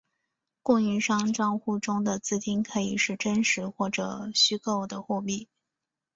[0.63, 5.47] 供应商帐户中的资金可以是真实或者虚构的货币。